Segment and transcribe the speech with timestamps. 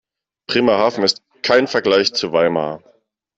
[0.47, 2.81] Bremerhaven ist kein Vergleich zu Weimar